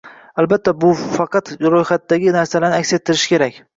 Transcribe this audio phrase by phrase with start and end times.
[0.43, 3.63] Albatta, bu faqat "ro'yxat" dagi narsalarni aks ettirishi kerak